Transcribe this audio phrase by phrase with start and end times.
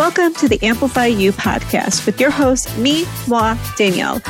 [0.00, 4.20] Welcome to the Amplify You podcast with your host, me, moi, Danielle,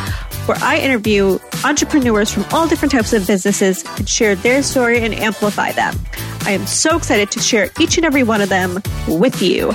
[0.46, 5.14] where I interview entrepreneurs from all different types of businesses and share their story and
[5.14, 5.96] amplify them.
[6.40, 9.70] I am so excited to share each and every one of them with you.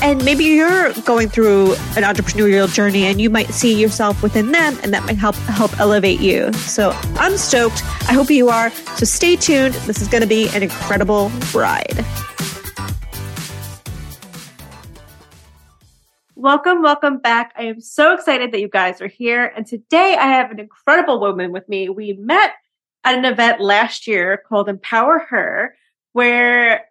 [0.00, 4.78] And maybe you're going through an entrepreneurial journey and you might see yourself within them
[4.84, 6.52] and that might help help elevate you.
[6.52, 7.82] So I'm stoked.
[8.08, 8.70] I hope you are.
[8.94, 9.74] So stay tuned.
[9.74, 12.06] This is going to be an incredible ride.
[16.40, 17.52] Welcome, welcome back.
[17.54, 19.52] I am so excited that you guys are here.
[19.54, 21.90] And today I have an incredible woman with me.
[21.90, 22.52] We met
[23.04, 25.76] at an event last year called Empower Her,
[26.14, 26.86] where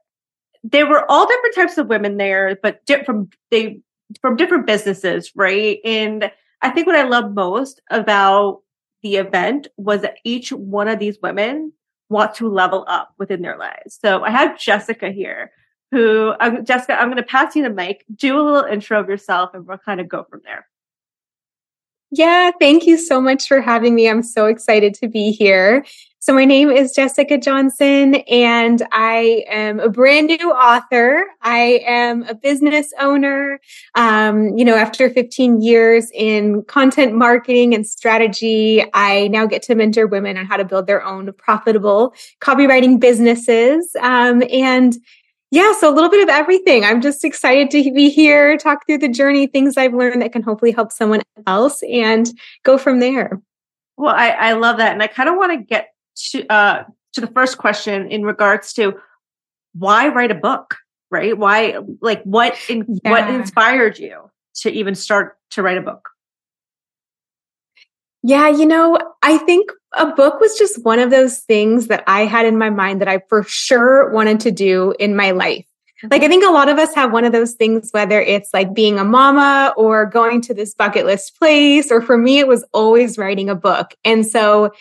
[0.61, 3.81] there were all different types of women there, but di- from they
[4.21, 5.79] from different businesses, right?
[5.83, 8.61] And I think what I love most about
[9.01, 11.73] the event was that each one of these women
[12.07, 13.97] want to level up within their lives.
[13.99, 15.51] So I have Jessica here
[15.91, 18.05] who, um, Jessica, I'm going to pass you the mic.
[18.15, 20.67] Do a little intro of yourself and we'll kind of go from there.
[22.11, 24.09] Yeah, thank you so much for having me.
[24.09, 25.85] I'm so excited to be here.
[26.21, 31.23] So my name is Jessica Johnson and I am a brand new author.
[31.41, 33.61] I am a business owner.
[33.95, 39.75] Um, you know, after 15 years in content marketing and strategy, I now get to
[39.75, 43.95] mentor women on how to build their own profitable copywriting businesses.
[44.01, 44.97] Um, and
[45.51, 46.83] yeah, so a little bit of everything.
[46.83, 50.43] I'm just excited to be here, talk through the journey, things I've learned that can
[50.43, 52.29] hopefully help someone else and
[52.63, 53.41] go from there.
[53.97, 54.93] Well, I, I love that.
[54.93, 55.89] And I kind of want to get
[56.31, 56.83] to, uh,
[57.13, 58.99] to the first question in regards to
[59.73, 60.75] why write a book,
[61.09, 61.37] right?
[61.37, 63.11] Why, like what, in, yeah.
[63.11, 66.09] what inspired you to even start to write a book?
[68.21, 72.25] Yeah, you know, I think a book was just one of those things that I
[72.25, 75.65] had in my mind that I for sure wanted to do in my life.
[76.09, 78.73] Like, I think a lot of us have one of those things, whether it's like
[78.73, 82.63] being a mama or going to this bucket list place, or for me, it was
[82.73, 83.93] always writing a book.
[84.05, 84.71] And so,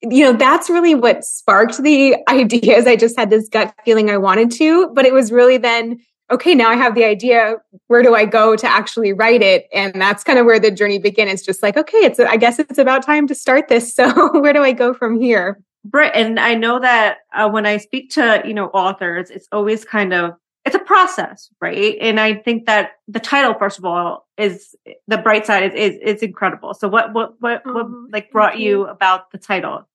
[0.00, 2.86] you know, that's really what sparked the ideas.
[2.86, 6.54] I just had this gut feeling I wanted to, but it was really then okay,
[6.54, 7.56] now I have the idea.
[7.88, 9.68] Where do I go to actually write it?
[9.72, 11.28] And that's kind of where the journey began.
[11.28, 13.94] It's just like, okay, it's, I guess it's about time to start this.
[14.00, 15.60] So where do I go from here?
[15.92, 16.12] Right.
[16.14, 20.14] And I know that uh, when I speak to, you know, authors, it's always kind
[20.14, 21.96] of, it's a process, right?
[22.00, 24.74] And I think that the title, first of all, is
[25.06, 26.72] the bright side is, is, is incredible.
[26.74, 28.06] So what, what, what, what mm-hmm.
[28.12, 29.86] like brought you about the title?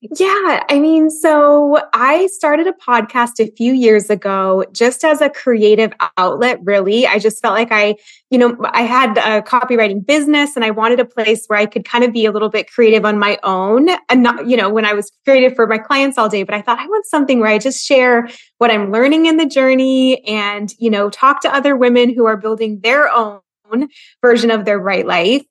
[0.00, 5.28] Yeah, I mean, so I started a podcast a few years ago just as a
[5.28, 7.06] creative outlet, really.
[7.06, 7.96] I just felt like I,
[8.30, 11.84] you know, I had a copywriting business and I wanted a place where I could
[11.84, 14.84] kind of be a little bit creative on my own and not, you know, when
[14.84, 17.50] I was creative for my clients all day, but I thought I want something where
[17.50, 21.76] I just share what I'm learning in the journey and, you know, talk to other
[21.76, 23.40] women who are building their own
[24.22, 25.44] version of their right life.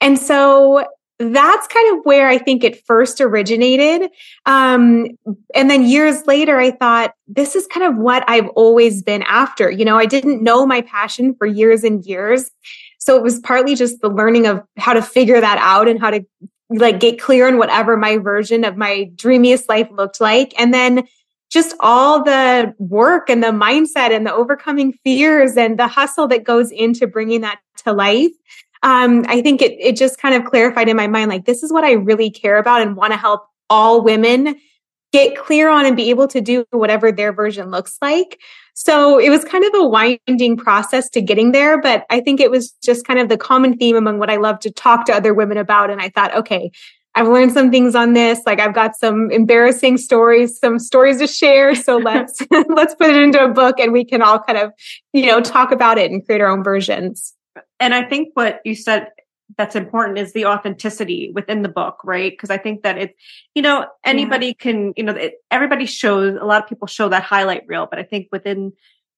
[0.00, 0.84] And so
[1.30, 4.10] that's kind of where I think it first originated.
[4.46, 5.08] Um,
[5.54, 9.70] and then years later, I thought, this is kind of what I've always been after.
[9.70, 12.50] You know, I didn't know my passion for years and years.
[12.98, 16.10] So it was partly just the learning of how to figure that out and how
[16.10, 16.24] to
[16.70, 20.54] like get clear on whatever my version of my dreamiest life looked like.
[20.58, 21.06] And then
[21.50, 26.44] just all the work and the mindset and the overcoming fears and the hustle that
[26.44, 28.30] goes into bringing that to life
[28.82, 31.72] um, I think it, it just kind of clarified in my mind, like, this is
[31.72, 34.56] what I really care about and want to help all women
[35.12, 38.40] get clear on and be able to do whatever their version looks like.
[38.74, 42.50] So it was kind of a winding process to getting there, but I think it
[42.50, 45.34] was just kind of the common theme among what I love to talk to other
[45.34, 45.90] women about.
[45.90, 46.70] And I thought, okay,
[47.14, 48.40] I've learned some things on this.
[48.46, 51.74] Like I've got some embarrassing stories, some stories to share.
[51.74, 54.72] So let's, let's put it into a book and we can all kind of,
[55.12, 57.34] you know, talk about it and create our own versions
[57.82, 59.08] and I think what you said
[59.58, 62.32] that's important is the authenticity within the book, right?
[62.32, 63.14] Because I think that it's,
[63.54, 64.52] you know, anybody yeah.
[64.58, 67.98] can, you know, it, everybody shows, a lot of people show that highlight reel, but
[67.98, 68.72] I think within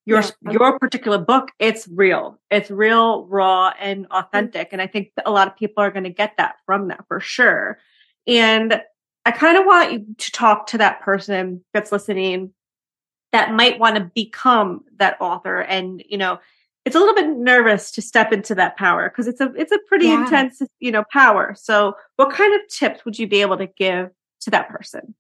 [0.07, 0.53] your yeah.
[0.53, 2.41] your particular book, it's real.
[2.51, 4.69] It's real, raw, and authentic.
[4.73, 7.21] And I think a lot of people are going to get that from that for
[7.21, 7.79] sure.
[8.27, 8.83] And
[9.27, 12.53] I kind of want you to talk to that person that's listening
[13.33, 16.39] that might want to become that author and, you know,
[16.85, 19.79] it's a little bit nervous to step into that power because it's a it's a
[19.89, 20.23] pretty yeah.
[20.23, 21.55] intense you know power.
[21.59, 24.11] So what kind of tips would you be able to give
[24.43, 25.15] to that person?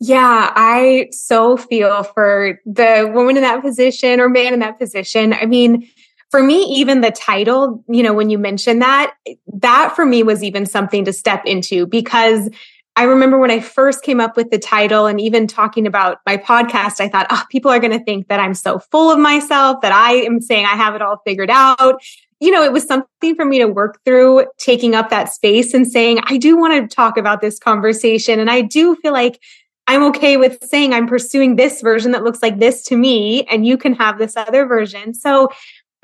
[0.00, 5.32] Yeah i so feel for the woman in that position or man in that position.
[5.32, 5.88] I mean
[6.30, 9.14] for me even the title you know when you mentioned that
[9.54, 12.48] that for me was even something to step into because
[12.94, 16.36] I remember when I first came up with the title and even talking about my
[16.36, 19.80] podcast, I thought, oh, people are going to think that I'm so full of myself,
[19.80, 22.02] that I am saying I have it all figured out.
[22.38, 25.86] You know, it was something for me to work through taking up that space and
[25.86, 28.40] saying, I do want to talk about this conversation.
[28.40, 29.40] And I do feel like
[29.86, 33.64] I'm okay with saying I'm pursuing this version that looks like this to me, and
[33.64, 35.14] you can have this other version.
[35.14, 35.48] So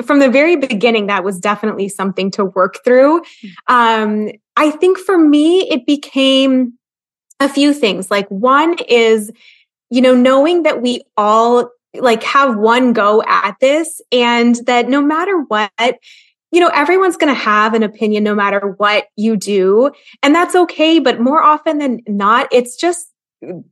[0.03, 3.21] from the very beginning, that was definitely something to work through.
[3.21, 3.75] Mm-hmm.
[3.75, 6.78] Um, I think for me, it became
[7.41, 8.11] a few things.
[8.11, 9.31] Like one is,
[9.91, 15.01] you know, knowing that we all like have one go at this and that no
[15.01, 15.99] matter what,
[16.51, 19.91] you know, everyone's going to have an opinion no matter what you do.
[20.23, 20.99] And that's okay.
[20.99, 23.08] But more often than not, it's just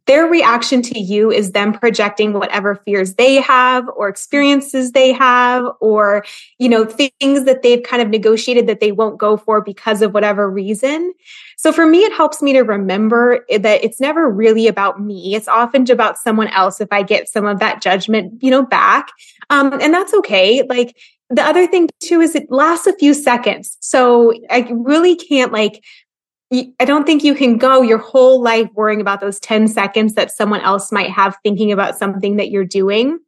[0.07, 5.65] their reaction to you is them projecting whatever fears they have or experiences they have
[5.81, 6.25] or
[6.59, 10.15] you know things that they've kind of negotiated that they won't go for because of
[10.15, 11.13] whatever reason.
[11.57, 15.35] So for me it helps me to remember that it's never really about me.
[15.35, 19.09] It's often about someone else if i get some of that judgment you know back.
[19.51, 20.63] Um, and that's okay.
[20.69, 20.97] Like
[21.29, 23.77] the other thing too is it lasts a few seconds.
[23.81, 25.83] So i really can't like
[26.53, 30.31] I don't think you can go your whole life worrying about those 10 seconds that
[30.31, 33.19] someone else might have thinking about something that you're doing.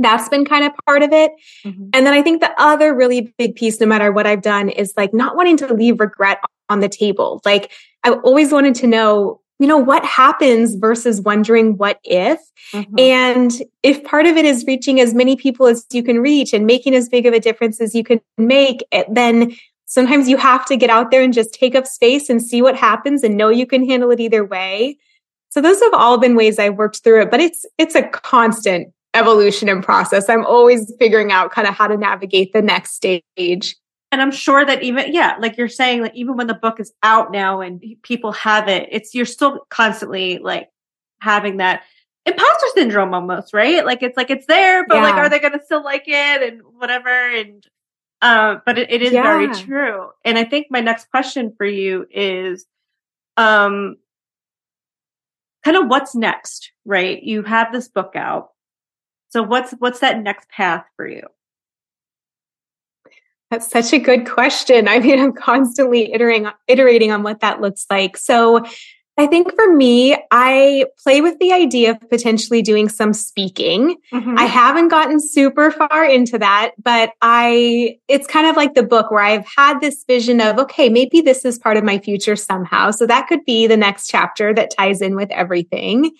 [0.00, 1.32] That's been kind of part of it.
[1.64, 1.90] Mm-hmm.
[1.92, 4.92] And then I think the other really big piece, no matter what I've done, is
[4.96, 7.40] like not wanting to leave regret on the table.
[7.44, 7.72] Like
[8.04, 12.38] I've always wanted to know, you know, what happens versus wondering what if.
[12.72, 12.98] Mm-hmm.
[12.98, 16.66] And if part of it is reaching as many people as you can reach and
[16.66, 19.56] making as big of a difference as you can make, then
[19.88, 22.76] sometimes you have to get out there and just take up space and see what
[22.76, 24.96] happens and know you can handle it either way.
[25.48, 28.92] So those have all been ways I've worked through it, but it's it's a constant
[29.14, 30.28] evolution and process.
[30.28, 33.76] I'm always figuring out kind of how to navigate the next stage.
[34.12, 36.92] And I'm sure that even yeah, like you're saying that even when the book is
[37.02, 40.68] out now and people have it, it's you're still constantly like
[41.20, 41.82] having that
[42.26, 43.84] imposter syndrome almost, right?
[43.86, 45.02] Like it's like it's there, but yeah.
[45.02, 47.66] like are they gonna still like it and whatever and
[48.22, 49.22] uh, but it, it is yeah.
[49.22, 50.08] very true.
[50.24, 52.66] And I think my next question for you is,
[53.36, 53.96] um,
[55.64, 57.22] kind of what's next, right?
[57.22, 58.50] You have this book out.
[59.30, 61.22] So what's, what's that next path for you?
[63.50, 64.88] That's such a good question.
[64.88, 68.16] I mean, I'm constantly iterating, iterating on what that looks like.
[68.16, 68.64] So
[69.18, 73.96] I think for me, I play with the idea of potentially doing some speaking.
[74.12, 74.38] Mm-hmm.
[74.38, 79.10] I haven't gotten super far into that, but I, it's kind of like the book
[79.10, 82.92] where I've had this vision of, okay, maybe this is part of my future somehow.
[82.92, 86.12] So that could be the next chapter that ties in with everything.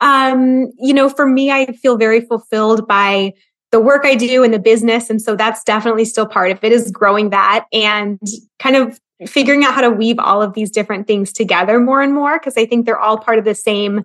[0.00, 3.34] Um, you know, for me, I feel very fulfilled by
[3.70, 5.08] the work I do in the business.
[5.08, 8.18] And so that's definitely still part of it is growing that and
[8.58, 12.14] kind of figuring out how to weave all of these different things together more and
[12.14, 14.04] more because I think they're all part of the same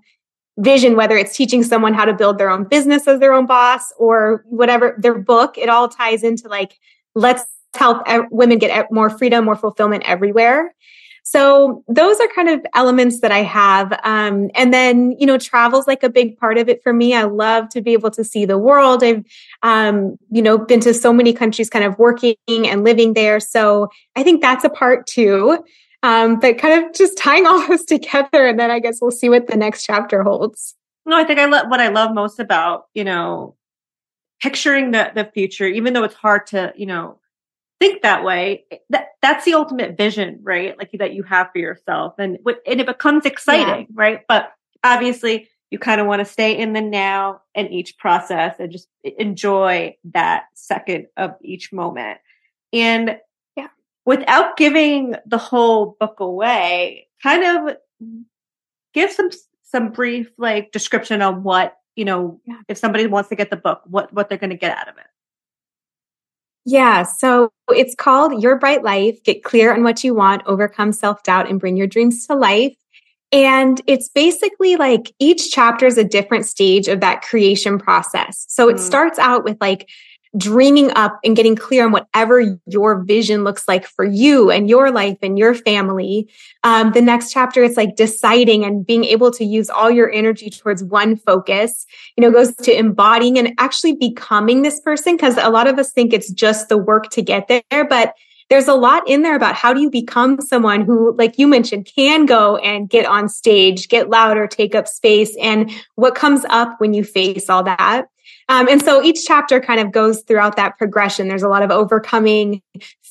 [0.57, 3.91] vision, whether it's teaching someone how to build their own business as their own boss
[3.97, 6.77] or whatever their book, it all ties into like,
[7.13, 7.43] let's
[7.75, 10.73] help women get more freedom, more fulfillment everywhere.
[11.27, 13.99] So those are kind of elements that I have.
[14.03, 17.15] Um, and then, you know, travel's like a big part of it for me.
[17.15, 19.03] I love to be able to see the world.
[19.03, 19.25] I've,
[19.63, 23.39] um, you know, been to so many countries kind of working and living there.
[23.39, 25.65] So I think that's a part too.
[26.03, 28.45] Um, but kind of just tying all those together.
[28.45, 30.75] And then I guess we'll see what the next chapter holds.
[31.07, 33.55] No, I think I love what I love most about, you know,
[34.43, 37.19] picturing the, the future, even though it's hard to, you know,
[37.79, 40.77] think that way, that that's the ultimate vision, right?
[40.77, 43.93] Like that you have for yourself, and and it becomes exciting, yeah.
[43.93, 44.21] right?
[44.27, 44.51] But
[44.83, 48.87] obviously, you kind of want to stay in the now and each process, and just
[49.03, 52.19] enjoy that second of each moment.
[52.71, 53.19] And
[53.55, 53.67] yeah,
[54.05, 57.77] without giving the whole book away, kind of
[58.93, 59.29] give some
[59.63, 62.59] some brief like description on what you know yeah.
[62.67, 64.97] if somebody wants to get the book, what what they're going to get out of
[64.97, 65.05] it.
[66.65, 67.03] Yeah.
[67.03, 69.23] So it's called Your Bright Life.
[69.23, 72.75] Get clear on what you want, overcome self doubt, and bring your dreams to life.
[73.31, 78.45] And it's basically like each chapter is a different stage of that creation process.
[78.49, 78.79] So it mm.
[78.79, 79.89] starts out with like
[80.37, 84.91] dreaming up and getting clear on whatever your vision looks like for you and your
[84.91, 86.29] life and your family.
[86.63, 90.49] Um, the next chapter, it's like deciding and being able to use all your energy
[90.49, 91.85] towards one focus,
[92.17, 95.17] you know, goes to embodying and actually becoming this person.
[95.17, 98.13] Cause a lot of us think it's just the work to get there, but
[98.49, 101.89] there's a lot in there about how do you become someone who, like you mentioned,
[101.95, 106.79] can go and get on stage, get louder, take up space, and what comes up
[106.79, 108.05] when you face all that.
[108.49, 111.27] Um, and so each chapter kind of goes throughout that progression.
[111.27, 112.61] There's a lot of overcoming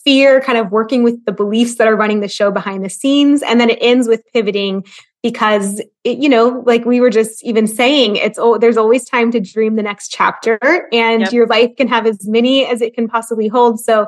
[0.04, 3.42] fear, kind of working with the beliefs that are running the show behind the scenes.
[3.42, 4.84] And then it ends with pivoting
[5.22, 9.30] because it, you know, like we were just even saying, it's oh, there's always time
[9.30, 10.58] to dream the next chapter
[10.92, 11.32] and yep.
[11.32, 13.80] your life can have as many as it can possibly hold.
[13.80, 14.06] So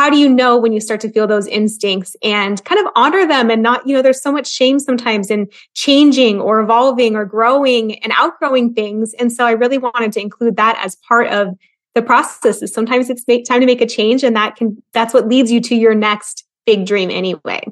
[0.00, 3.26] how do you know when you start to feel those instincts and kind of honor
[3.26, 7.26] them and not, you know, there's so much shame sometimes in changing or evolving or
[7.26, 9.12] growing and outgrowing things.
[9.18, 11.54] And so I really wanted to include that as part of
[11.94, 15.28] the process is sometimes it's time to make a change and that can, that's what
[15.28, 17.62] leads you to your next big dream anyway.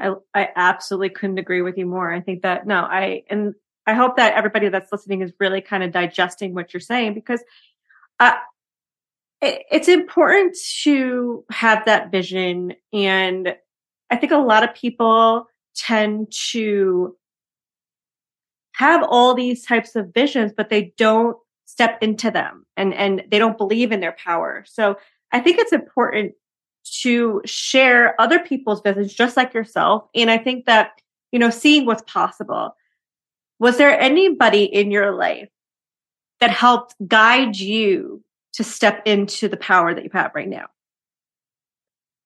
[0.00, 2.12] I, I absolutely couldn't agree with you more.
[2.12, 3.54] I think that no, I, and
[3.86, 7.44] I hope that everybody that's listening is really kind of digesting what you're saying because
[8.18, 8.32] uh,
[9.42, 12.74] it's important to have that vision.
[12.92, 13.56] And
[14.10, 17.16] I think a lot of people tend to
[18.74, 23.38] have all these types of visions, but they don't step into them and, and they
[23.38, 24.64] don't believe in their power.
[24.66, 24.96] So
[25.32, 26.32] I think it's important
[27.02, 30.04] to share other people's visions just like yourself.
[30.14, 30.92] And I think that,
[31.32, 32.76] you know, seeing what's possible.
[33.58, 35.48] Was there anybody in your life
[36.40, 38.22] that helped guide you
[38.54, 40.66] to step into the power that you have right now?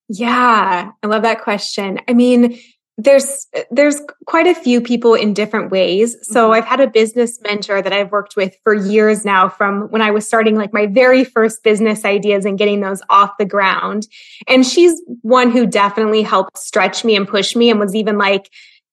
[0.09, 1.99] Yeah, I love that question.
[2.07, 2.59] I mean,
[2.97, 6.15] there's there's quite a few people in different ways.
[6.23, 6.53] So mm-hmm.
[6.53, 10.09] I've had a business mentor that I've worked with for years now from when I
[10.09, 14.07] was starting like my very first business ideas and getting those off the ground.
[14.47, 18.49] And she's one who definitely helped stretch me and push me and was even like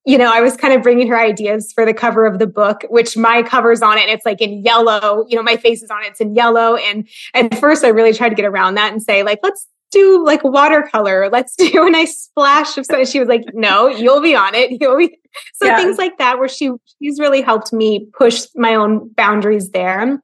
[0.07, 2.85] you know, I was kind of bringing her ideas for the cover of the book,
[2.91, 5.91] which my cover's on it and it's like in yellow, you know, my face is
[5.91, 6.77] on it, it's in yellow.
[6.77, 10.23] And at first I really tried to get around that and say, like, let's do
[10.25, 11.31] like watercolor.
[11.31, 13.07] Let's do a nice splash of something.
[13.07, 14.73] She was like, no, you'll be on it.
[14.81, 15.17] You'll be.
[15.55, 15.77] So yeah.
[15.77, 16.71] things like that, where she,
[17.03, 20.23] she's really helped me push my own boundaries there.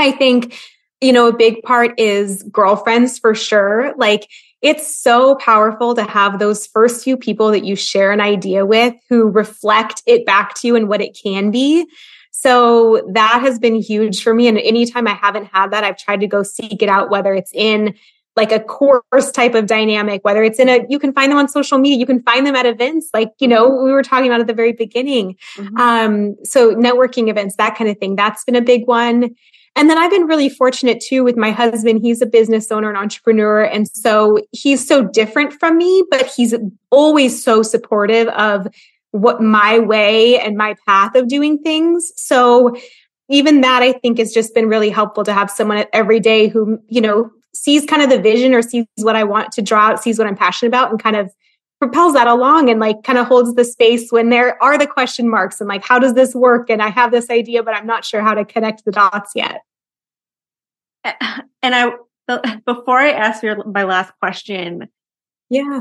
[0.00, 0.58] I think,
[1.00, 3.94] you know, a big part is girlfriends for sure.
[3.96, 4.26] Like,
[4.62, 8.94] it's so powerful to have those first few people that you share an idea with
[9.08, 11.86] who reflect it back to you and what it can be.
[12.30, 14.48] So that has been huge for me.
[14.48, 17.52] And anytime I haven't had that, I've tried to go seek it out, whether it's
[17.54, 17.94] in
[18.36, 21.48] like a course type of dynamic, whether it's in a, you can find them on
[21.48, 24.40] social media, you can find them at events, like, you know, we were talking about
[24.40, 25.36] at the very beginning.
[25.56, 25.76] Mm-hmm.
[25.76, 29.34] Um, so networking events, that kind of thing, that's been a big one.
[29.80, 32.02] And then I've been really fortunate too with my husband.
[32.02, 33.62] He's a business owner and entrepreneur.
[33.62, 36.54] And so he's so different from me, but he's
[36.90, 38.66] always so supportive of
[39.12, 42.12] what my way and my path of doing things.
[42.16, 42.76] So
[43.30, 46.78] even that I think has just been really helpful to have someone every day who,
[46.88, 50.02] you know, sees kind of the vision or sees what I want to draw out,
[50.02, 51.32] sees what I'm passionate about and kind of
[51.78, 55.26] propels that along and like kind of holds the space when there are the question
[55.26, 58.04] marks and like how does this work and i have this idea but i'm not
[58.04, 59.62] sure how to connect the dots yet
[61.62, 61.90] and i
[62.64, 64.88] before i ask your my last question
[65.48, 65.80] yeah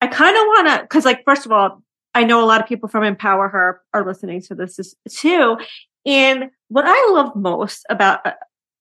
[0.00, 1.82] i kind of want to because like first of all
[2.14, 5.58] i know a lot of people from empower her are listening to this too
[6.06, 8.32] and what i love most about uh,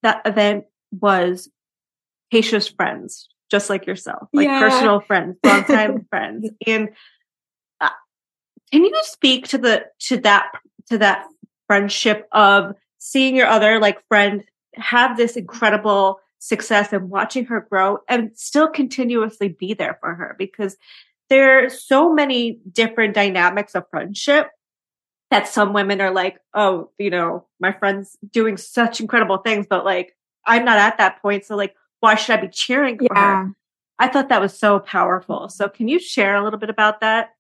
[0.02, 1.50] that event was
[2.34, 4.60] Keisha's friends just like yourself, like yeah.
[4.60, 6.50] personal friends, longtime friends.
[6.68, 6.90] And
[7.82, 7.90] uh,
[8.72, 10.52] can you speak to the to that
[10.90, 11.26] to that
[11.68, 14.44] friendship of seeing your other like friend
[14.76, 20.36] have this incredible success and watching her grow and still continuously be there for her
[20.40, 20.78] because
[21.30, 24.50] there are so many different dynamics of friendship
[25.32, 29.86] that some women are like, oh, you know, my friend's doing such incredible things, but
[29.86, 31.46] like I'm not at that point.
[31.46, 33.44] So like, why should I be cheering for yeah.
[33.44, 33.54] her?
[34.00, 35.42] I thought that was so powerful.
[35.42, 35.50] Mm-hmm.
[35.50, 37.32] So can you share a little bit about that?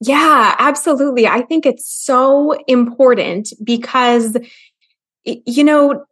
[0.00, 1.26] Yeah, absolutely.
[1.26, 4.36] I think it's so important because,
[5.24, 6.04] you know,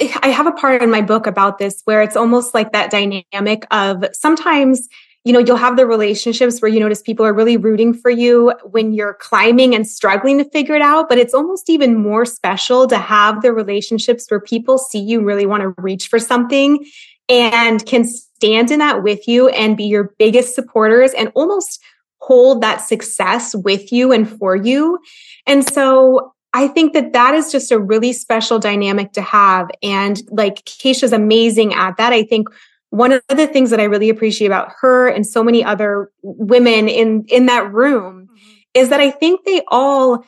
[0.00, 2.90] eh, I have a part in my book about this where it's almost like that
[2.90, 4.88] dynamic of sometimes
[5.24, 8.54] you know, you'll have the relationships where you notice people are really rooting for you
[8.64, 11.10] when you're climbing and struggling to figure it out.
[11.10, 15.44] But it's almost even more special to have the relationships where people see you really
[15.44, 16.86] want to reach for something
[17.28, 21.82] and can stand in that with you and be your biggest supporters and almost
[22.18, 24.98] hold that success with you and for you.
[25.46, 29.70] And so I think that that is just a really special dynamic to have.
[29.82, 32.12] And like Keisha's amazing at that.
[32.12, 32.48] I think
[32.90, 36.88] one of the things that I really appreciate about her and so many other women
[36.88, 38.34] in, in that room mm-hmm.
[38.74, 40.24] is that I think they all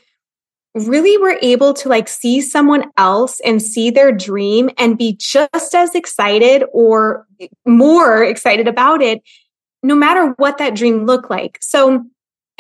[0.75, 5.75] really were able to like see someone else and see their dream and be just
[5.75, 7.27] as excited or
[7.67, 9.23] more excited about it,
[9.83, 11.59] no matter what that dream looked like.
[11.61, 12.05] So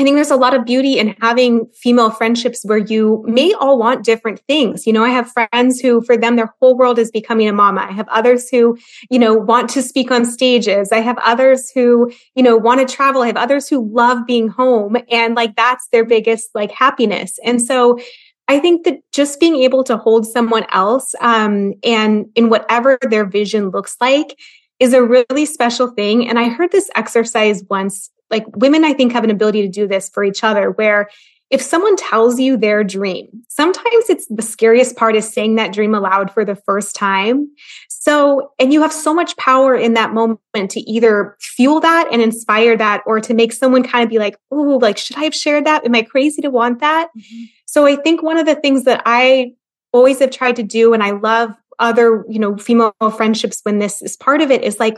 [0.02, 3.78] I think there's a lot of beauty in having female friendships where you may all
[3.78, 4.84] want different things.
[4.84, 7.86] You know, I have friends who, for them, their whole world is becoming a mama.
[7.88, 8.76] I have others who,
[9.10, 10.90] you know, want to speak on stages.
[10.90, 13.22] I have others who, you know, want to travel.
[13.22, 17.38] I have others who love being home and like that's their biggest like happiness.
[17.44, 18.00] And so
[18.48, 23.24] I think that just being able to hold someone else um, and in whatever their
[23.24, 24.36] vision looks like
[24.80, 26.28] is a really special thing.
[26.28, 29.86] And I heard this exercise once like women, I think, have an ability to do
[29.86, 31.08] this for each other where
[31.50, 35.94] if someone tells you their dream, sometimes it's the scariest part is saying that dream
[35.94, 37.50] aloud for the first time.
[37.88, 42.22] So, and you have so much power in that moment to either fuel that and
[42.22, 45.34] inspire that or to make someone kind of be like, oh, like, should I have
[45.34, 45.84] shared that?
[45.84, 47.10] Am I crazy to want that?
[47.16, 47.44] Mm-hmm.
[47.66, 49.52] So I think one of the things that I
[49.92, 54.00] always have tried to do, and I love other, you know, female friendships when this
[54.00, 54.96] is part of it, is like,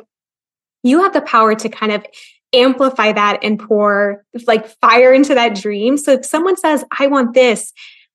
[0.84, 2.06] you have the power to kind of
[2.54, 5.96] amplify that and pour like fire into that dream.
[5.96, 7.72] So if someone says, I want this,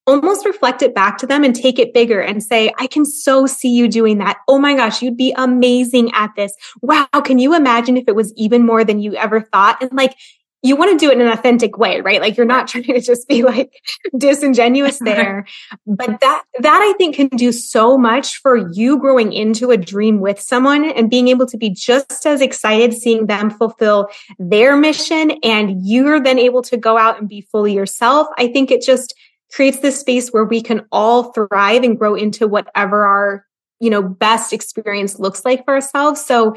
[0.07, 3.45] almost reflect it back to them and take it bigger and say, I can so
[3.45, 4.37] see you doing that.
[4.47, 6.51] Oh my gosh, you'd be amazing at this.
[6.81, 7.07] Wow.
[7.23, 9.81] Can you imagine if it was even more than you ever thought?
[9.81, 10.15] And like,
[10.61, 12.19] you want to do it in an authentic way, right?
[12.19, 13.81] Like you're not trying to just be like
[14.17, 15.45] disingenuous there.
[15.87, 20.19] but that, that I think can do so much for you growing into a dream
[20.19, 25.31] with someone and being able to be just as excited seeing them fulfill their mission.
[25.43, 28.27] And you're then able to go out and be fully yourself.
[28.37, 29.13] I think it just
[29.51, 33.45] creates this space where we can all thrive and grow into whatever our,
[33.79, 36.23] you know, best experience looks like for ourselves.
[36.23, 36.55] So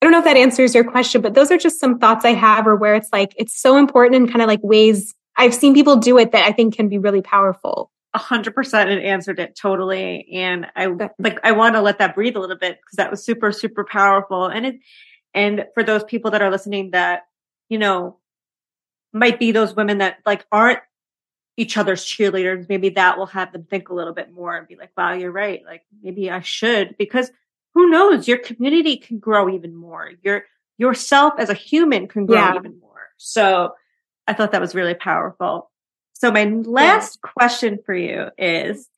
[0.00, 2.32] I don't know if that answers your question, but those are just some thoughts I
[2.34, 5.74] have or where it's like, it's so important and kind of like ways I've seen
[5.74, 7.90] people do it that I think can be really powerful.
[8.14, 10.28] A hundred percent it answered it totally.
[10.32, 10.86] And I
[11.18, 13.84] like, I want to let that breathe a little bit because that was super, super
[13.84, 14.46] powerful.
[14.46, 14.76] And it,
[15.34, 17.22] and for those people that are listening that,
[17.68, 18.18] you know,
[19.12, 20.80] might be those women that like aren't
[21.56, 24.76] each other's cheerleaders, maybe that will have them think a little bit more and be
[24.76, 25.62] like, wow, you're right.
[25.66, 27.30] Like maybe I should because
[27.74, 28.26] who knows?
[28.26, 30.12] Your community can grow even more.
[30.22, 30.44] Your
[30.78, 32.56] yourself as a human can grow yeah.
[32.56, 33.08] even more.
[33.16, 33.74] So
[34.26, 35.70] I thought that was really powerful.
[36.14, 37.30] So my last yeah.
[37.30, 38.88] question for you is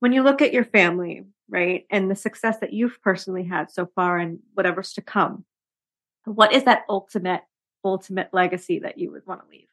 [0.00, 3.86] when you look at your family, right, and the success that you've personally had so
[3.94, 5.44] far and whatever's to come,
[6.24, 7.42] what is that ultimate,
[7.84, 9.68] ultimate legacy that you would want to leave?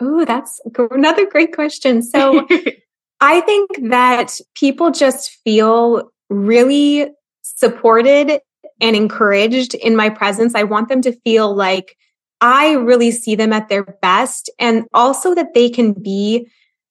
[0.00, 2.02] Oh, that's another great question.
[2.02, 2.46] So
[3.20, 7.10] I think that people just feel really
[7.42, 8.40] supported
[8.80, 10.54] and encouraged in my presence.
[10.54, 11.96] I want them to feel like
[12.40, 16.48] I really see them at their best and also that they can be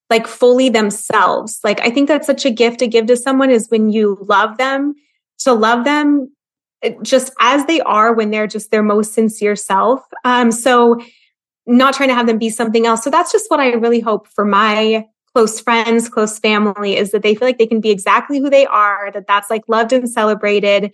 [0.10, 1.60] like fully themselves.
[1.63, 4.58] Like I think that's such a gift to give to someone is when you love
[4.58, 4.93] them,
[5.39, 6.32] to love them
[6.82, 10.02] eh, just as they are when they're just their most sincere self.
[10.23, 11.00] Um, so
[11.65, 13.04] not trying to have them be something else.
[13.04, 15.06] So that's just what I really hope for my
[15.38, 18.65] close friends, close family is that they feel like they can be exactly who they
[18.65, 20.91] are, that that's like loved and celebrated.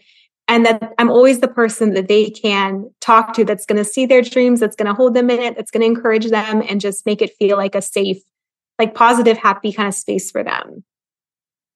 [0.49, 4.05] And that I'm always the person that they can talk to that's going to see
[4.05, 6.81] their dreams, that's going to hold them in it, that's going to encourage them and
[6.81, 8.17] just make it feel like a safe,
[8.77, 10.83] like positive, happy kind of space for them.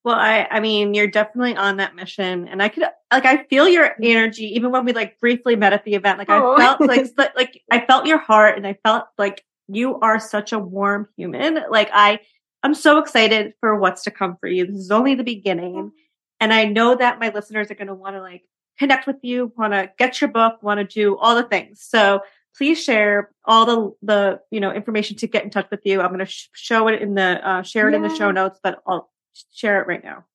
[0.03, 3.69] Well, I, I mean, you're definitely on that mission, and I could, like, I feel
[3.69, 6.19] your energy, even when we like briefly met at the event.
[6.19, 6.55] Like, oh.
[6.55, 7.05] I felt like,
[7.37, 11.59] like, I felt your heart, and I felt like you are such a warm human.
[11.69, 12.19] Like, I,
[12.67, 14.67] I'm so excited for what's to come for you.
[14.67, 15.93] This is only the beginning.
[16.41, 18.43] And I know that my listeners are going to want to like
[18.77, 21.81] connect with you, want to get your book, want to do all the things.
[21.81, 22.19] So
[22.57, 26.01] please share all the, the, you know, information to get in touch with you.
[26.01, 27.97] I'm going to sh- show it in the, uh, share it yeah.
[27.99, 29.09] in the show notes, but I'll
[29.53, 30.25] share it right now.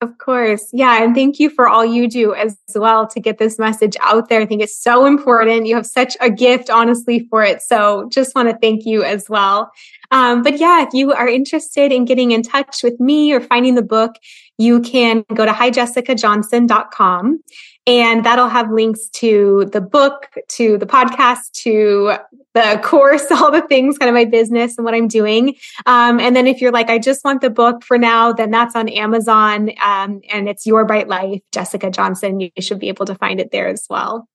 [0.00, 0.68] Of course.
[0.72, 1.02] Yeah.
[1.02, 4.40] And thank you for all you do as well to get this message out there.
[4.40, 5.66] I think it's so important.
[5.66, 7.62] You have such a gift, honestly, for it.
[7.62, 9.72] So just want to thank you as well.
[10.14, 13.74] Um, but yeah, if you are interested in getting in touch with me or finding
[13.74, 14.14] the book,
[14.58, 17.42] you can go to hijessicajohnson.com
[17.86, 22.14] and that'll have links to the book, to the podcast, to
[22.54, 25.56] the course, all the things, kind of my business and what I'm doing.
[25.84, 28.76] Um, and then if you're like, I just want the book for now, then that's
[28.76, 32.38] on Amazon um, and it's Your Bright Life, Jessica Johnson.
[32.38, 34.28] You should be able to find it there as well.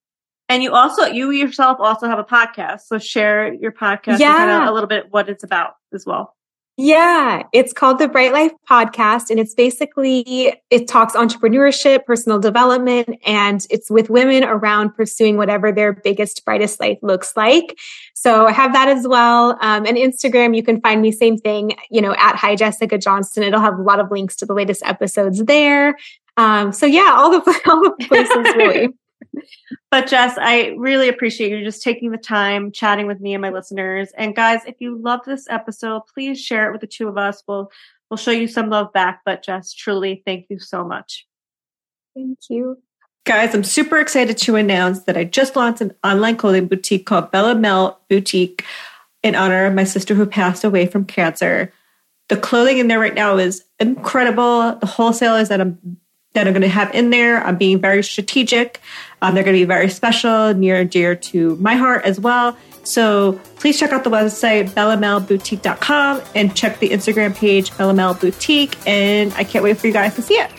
[0.49, 2.81] And you also, you yourself also have a podcast.
[2.87, 4.35] So share your podcast yeah.
[4.35, 6.35] Kind of a little bit what it's about as well.
[6.81, 13.09] Yeah, it's called the Bright Life Podcast, and it's basically it talks entrepreneurship, personal development,
[13.25, 17.77] and it's with women around pursuing whatever their biggest, brightest life looks like.
[18.13, 19.57] So I have that as well.
[19.59, 23.43] Um, and Instagram, you can find me same thing, you know, at Hi Jessica Johnson.
[23.43, 25.97] It'll have a lot of links to the latest episodes there.
[26.37, 28.87] Um, so yeah, all the all the places really.
[29.91, 33.49] But Jess, I really appreciate you just taking the time chatting with me and my
[33.49, 34.11] listeners.
[34.17, 37.43] And guys, if you love this episode, please share it with the two of us.
[37.47, 37.71] We'll
[38.09, 39.21] we'll show you some love back.
[39.25, 41.27] But Jess, truly, thank you so much.
[42.15, 42.77] Thank you.
[43.25, 47.31] Guys, I'm super excited to announce that I just launched an online clothing boutique called
[47.31, 48.65] Bella Mel Boutique
[49.21, 51.71] in honor of my sister who passed away from cancer.
[52.29, 54.75] The clothing in there right now is incredible.
[54.75, 55.97] The wholesalers that I'm
[56.33, 58.79] that I'm going to have in there, I'm being very strategic.
[59.21, 62.55] Um, they're going to be very special, near and dear to my heart as well.
[62.83, 68.77] So please check out the website bellamelboutique.com and check the Instagram page Bella Mel Boutique.
[68.87, 70.51] And I can't wait for you guys to see it.